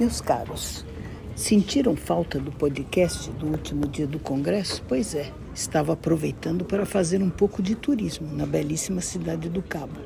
[0.00, 0.86] Meus caros,
[1.36, 4.82] sentiram falta do podcast do último dia do Congresso?
[4.88, 10.00] Pois é, estava aproveitando para fazer um pouco de turismo na belíssima cidade do Cabo.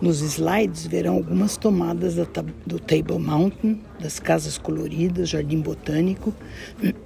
[0.00, 2.14] Nos slides verão algumas tomadas
[2.66, 6.34] do Table Mountain, das Casas Coloridas, Jardim Botânico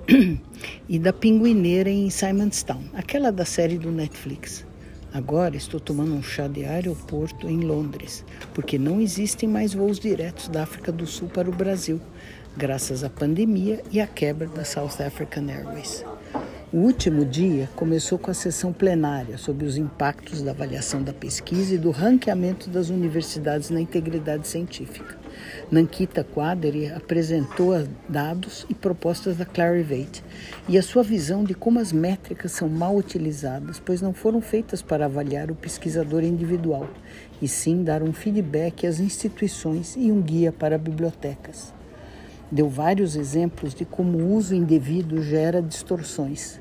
[0.88, 4.64] e da Pinguineira em Simonstown, aquela da série do Netflix.
[5.16, 8.22] Agora estou tomando um chá de aeroporto em Londres,
[8.52, 11.98] porque não existem mais voos diretos da África do Sul para o Brasil,
[12.54, 16.04] graças à pandemia e à quebra da South African Airways.
[16.72, 21.76] O último dia começou com a sessão plenária sobre os impactos da avaliação da pesquisa
[21.76, 25.16] e do ranqueamento das universidades na integridade científica.
[25.70, 30.24] Nankita Quadri apresentou dados e propostas da Clarivate
[30.68, 34.82] e a sua visão de como as métricas são mal utilizadas, pois não foram feitas
[34.82, 36.90] para avaliar o pesquisador individual,
[37.40, 41.75] e sim dar um feedback às instituições e um guia para bibliotecas.
[42.50, 46.60] Deu vários exemplos de como o uso indevido gera distorções.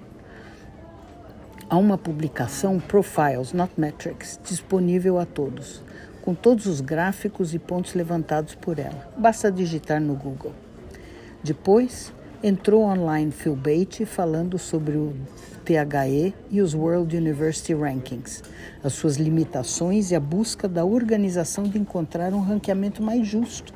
[1.70, 5.84] Há uma publicação Profiles, Not Metrics, disponível a todos
[6.26, 9.08] com todos os gráficos e pontos levantados por ela.
[9.16, 10.54] Basta digitar no Google.
[11.44, 12.12] Depois,
[12.44, 15.14] entrou online Phil Bate falando sobre o
[15.64, 18.44] THE e os World University Rankings,
[18.84, 23.74] as suas limitações e a busca da organização de encontrar um ranqueamento mais justo,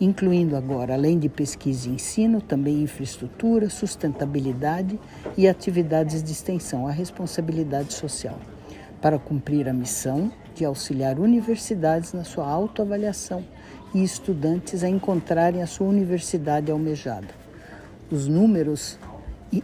[0.00, 4.98] incluindo agora, além de pesquisa e ensino, também infraestrutura, sustentabilidade
[5.36, 8.38] e atividades de extensão, a responsabilidade social.
[9.00, 13.44] Para cumprir a missão, de auxiliar universidades na sua autoavaliação
[13.94, 17.47] e estudantes a encontrarem a sua universidade almejada.
[18.10, 18.98] Os números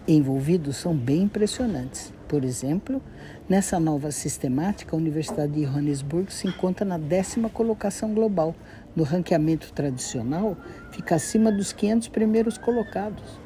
[0.07, 2.13] envolvidos são bem impressionantes.
[2.29, 3.01] Por exemplo,
[3.49, 8.55] nessa nova sistemática, a Universidade de Johannesburg se encontra na décima colocação global.
[8.95, 10.59] No ranqueamento tradicional,
[10.93, 13.41] fica acima dos 500 primeiros colocados.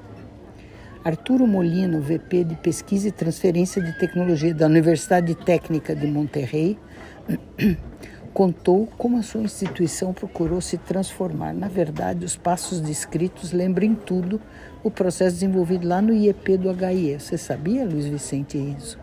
[1.04, 6.76] Arturo Molino, VP de Pesquisa e Transferência de Tecnologia da Universidade Técnica de Monterrey,
[8.38, 11.52] contou como a sua instituição procurou se transformar.
[11.52, 14.40] Na verdade, os passos descritos lembram em tudo
[14.80, 17.18] o processo desenvolvido lá no IEP do HIE.
[17.18, 18.96] Você sabia, Luiz Vicente isso?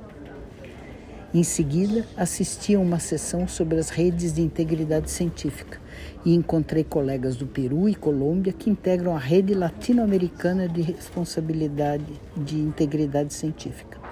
[1.33, 5.81] Em seguida, assisti a uma sessão sobre as redes de integridade científica
[6.23, 12.55] e encontrei colegas do Peru e Colômbia que integram a rede latino-americana de responsabilidade de
[12.55, 14.04] integridade científica.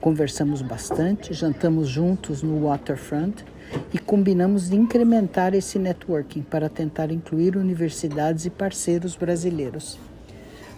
[0.00, 3.44] Conversamos bastante, jantamos juntos no waterfront
[3.92, 9.98] e combinamos de incrementar esse networking para tentar incluir universidades e parceiros brasileiros.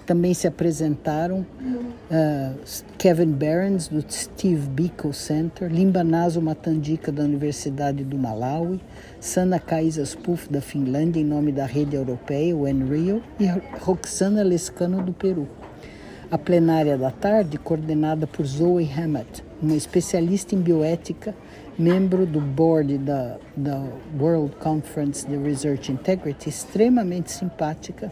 [0.04, 2.58] Também se apresentaram uh,
[2.98, 8.80] Kevin Behrens, do Steve Biko Center, Limbanazo Matandika, da Universidade do Malawi,
[9.20, 13.46] Sana Kaisa Spoof, da Finlândia, em nome da rede europeia, o NRIO, e
[13.78, 15.48] Roxana Lescano, do Peru.
[16.32, 21.34] A plenária da tarde, coordenada por Zoe Hammett, uma especialista em bioética,
[21.78, 23.84] membro do board da, da
[24.18, 28.10] World Conference de Research Integrity, extremamente simpática,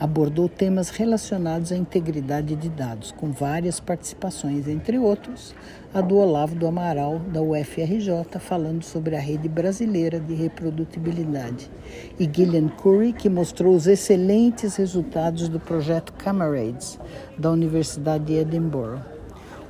[0.00, 5.54] abordou temas relacionados à integridade de dados, com várias participações, entre outros,
[5.92, 11.70] a do Olavo do Amaral, da UFRJ, falando sobre a rede brasileira de reprodutibilidade,
[12.18, 16.98] e Gillian Curry, que mostrou os excelentes resultados do projeto Camarades,
[17.36, 19.02] da Universidade de Edinburgh,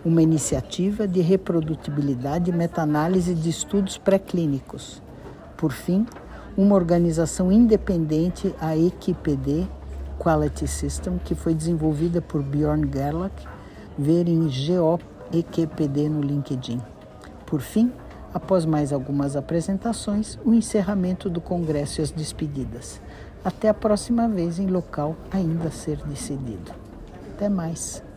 [0.04, 5.02] uma iniciativa de reprodutibilidade e meta-análise de estudos pré-clínicos.
[5.56, 6.06] Por fim,
[6.56, 9.66] uma organização independente, a EQPD,
[10.20, 13.48] Quality System, que foi desenvolvida por Bjorn Gerlach,
[13.98, 16.80] ver em GOEQPD no LinkedIn.
[17.46, 17.90] Por fim,
[18.34, 23.00] após mais algumas apresentações, o encerramento do congresso e as despedidas.
[23.42, 26.70] Até a próxima vez em local ainda a ser decidido.
[27.34, 28.09] Até mais.